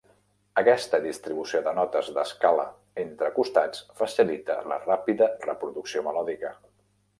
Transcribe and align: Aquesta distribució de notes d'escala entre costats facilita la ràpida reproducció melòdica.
Aquesta 0.59 0.99
distribució 1.03 1.61
de 1.67 1.73
notes 1.79 2.09
d'escala 2.15 2.65
entre 3.05 3.31
costats 3.37 3.85
facilita 4.01 4.59
la 4.75 4.81
ràpida 4.89 5.31
reproducció 5.47 6.07
melòdica. 6.11 6.55